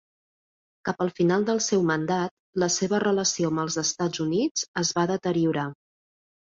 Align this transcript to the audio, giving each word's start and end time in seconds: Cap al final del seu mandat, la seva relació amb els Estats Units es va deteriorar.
Cap 0.89 1.03
al 1.05 1.11
final 1.19 1.45
del 1.49 1.61
seu 1.67 1.85
mandat, 1.91 2.35
la 2.65 2.71
seva 2.79 3.03
relació 3.07 3.53
amb 3.55 3.67
els 3.67 3.81
Estats 3.87 4.27
Units 4.29 4.69
es 4.85 4.97
va 5.01 5.11
deteriorar. 5.17 5.71